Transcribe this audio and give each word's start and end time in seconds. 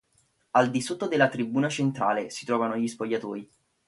Al 0.57 0.71
di 0.71 0.81
sotto 0.81 1.07
della 1.07 1.27
tribuna 1.29 1.69
centrale 1.69 2.31
si 2.31 2.43
trovano 2.43 2.75
gli 2.75 2.87
spogliatoi. 2.87 3.47